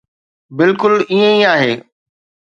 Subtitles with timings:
[0.57, 1.73] بلڪل ائين ئي آهي.